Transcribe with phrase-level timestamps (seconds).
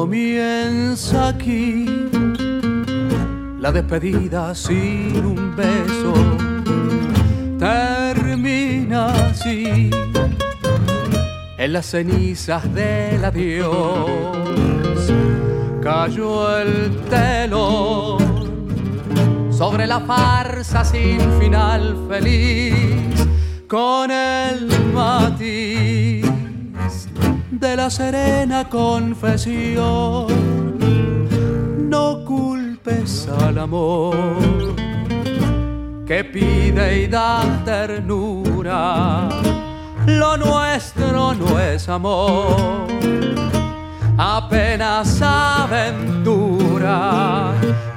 [0.00, 1.84] Comienza aquí
[3.58, 6.14] la despedida sin un beso.
[7.58, 9.90] Termina así
[11.58, 14.06] en las cenizas del adiós.
[15.82, 18.18] Cayó el telón
[19.50, 23.26] sobre la farsa sin final feliz
[23.66, 24.77] con el
[27.68, 30.26] de la serena confesión.
[31.90, 34.16] No culpes al amor
[36.06, 39.28] que pide y da ternura.
[40.06, 42.86] Lo nuestro no es amor,
[44.16, 46.22] apenas aventura.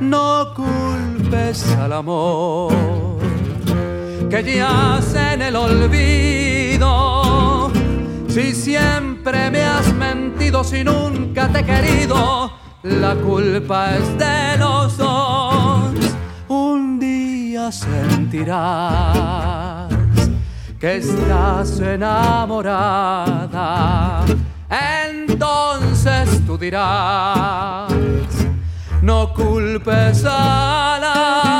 [0.00, 2.72] No culpes al amor
[4.30, 7.17] que yace en el olvido.
[8.28, 14.96] Si siempre me has mentido, si nunca te he querido, la culpa es de los
[14.96, 15.94] dos.
[16.48, 19.08] Un día sentirás
[20.78, 22.76] que estás enamorada.
[24.70, 27.92] Entonces tú dirás,
[29.02, 31.57] no culpes al amor.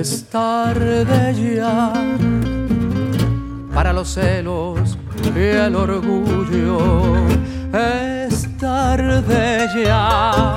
[0.00, 1.92] Es tarde ya
[3.74, 4.96] para los celos
[5.36, 6.78] y el orgullo.
[7.70, 10.56] Es tarde ya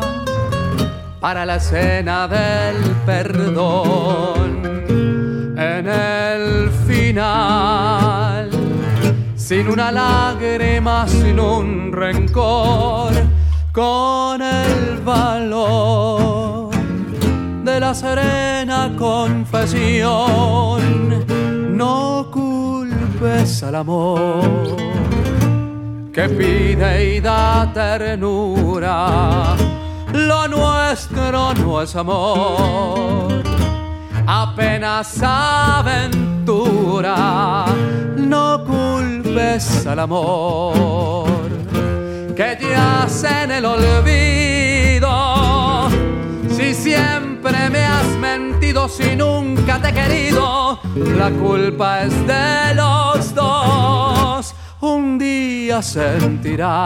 [1.19, 4.63] para la cena del perdón.
[5.57, 8.49] En el final,
[9.35, 13.11] sin una lágrima, sin un rencor,
[13.73, 16.72] con el valor
[17.73, 20.79] de la serena confesión.
[21.75, 24.75] No culpes al amor
[26.13, 29.55] que pide y da ternura.
[30.13, 33.41] Lo nuestro no es amor,
[34.27, 35.95] apenas aventura.
[38.17, 41.49] No culpes al amor
[42.35, 45.13] que yace en el olvido.
[46.55, 46.73] Si
[47.53, 54.55] siempre me has mentido, si nunca te he querido, la culpa es de los dos.
[54.81, 56.81] Un día sentirás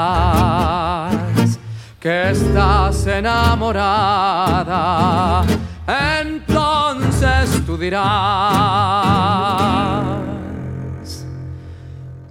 [2.00, 3.76] que estás enamorada,
[6.22, 8.04] entonces tú dirás,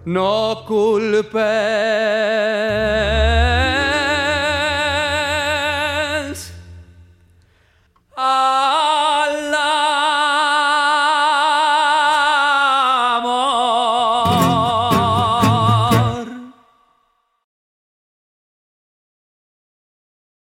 [0.04, 1.36] no culpes
[8.16, 8.55] Uh,